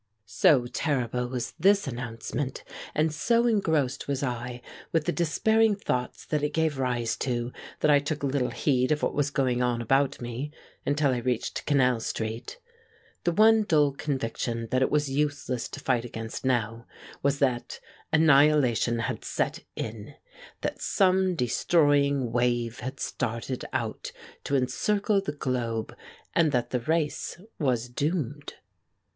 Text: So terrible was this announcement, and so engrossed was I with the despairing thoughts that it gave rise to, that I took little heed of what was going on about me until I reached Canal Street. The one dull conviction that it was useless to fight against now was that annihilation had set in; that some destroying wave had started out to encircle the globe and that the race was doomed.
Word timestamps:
So 0.25 0.65
terrible 0.65 1.27
was 1.27 1.53
this 1.59 1.85
announcement, 1.85 2.63
and 2.95 3.13
so 3.13 3.45
engrossed 3.45 4.07
was 4.07 4.23
I 4.23 4.63
with 4.91 5.05
the 5.05 5.11
despairing 5.11 5.75
thoughts 5.75 6.25
that 6.25 6.41
it 6.41 6.55
gave 6.55 6.79
rise 6.79 7.15
to, 7.17 7.51
that 7.81 7.91
I 7.91 7.99
took 7.99 8.23
little 8.23 8.49
heed 8.49 8.91
of 8.91 9.03
what 9.03 9.13
was 9.13 9.29
going 9.29 9.61
on 9.61 9.79
about 9.79 10.19
me 10.19 10.51
until 10.87 11.11
I 11.11 11.19
reached 11.19 11.67
Canal 11.67 11.99
Street. 11.99 12.57
The 13.25 13.31
one 13.31 13.61
dull 13.61 13.91
conviction 13.91 14.69
that 14.71 14.81
it 14.81 14.89
was 14.89 15.11
useless 15.11 15.67
to 15.67 15.79
fight 15.79 16.03
against 16.03 16.43
now 16.43 16.87
was 17.21 17.37
that 17.37 17.79
annihilation 18.11 18.97
had 19.01 19.23
set 19.23 19.59
in; 19.75 20.15
that 20.61 20.81
some 20.81 21.35
destroying 21.35 22.31
wave 22.31 22.79
had 22.79 22.99
started 22.99 23.65
out 23.71 24.11
to 24.45 24.55
encircle 24.55 25.21
the 25.21 25.31
globe 25.31 25.95
and 26.33 26.51
that 26.51 26.71
the 26.71 26.79
race 26.79 27.39
was 27.59 27.87
doomed. 27.87 28.55